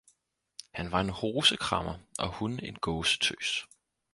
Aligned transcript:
Han 0.73 0.91
var 0.91 0.99
en 1.01 1.09
hosekræmmer 1.09 1.97
og 2.19 2.31
hun 2.33 2.59
en 2.63 2.75
gåsetøs 2.75 3.67